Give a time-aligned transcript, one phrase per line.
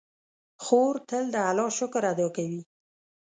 [0.63, 2.61] خور تل د الله شکر ادا کوي.